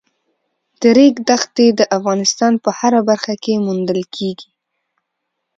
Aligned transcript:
د 0.81 0.83
ریګ 0.97 1.15
دښتې 1.29 1.67
د 1.79 1.81
افغانستان 1.97 2.53
په 2.63 2.69
هره 2.79 3.01
برخه 3.09 3.33
کې 3.43 3.63
موندل 3.65 4.01
کېږي. 4.15 4.49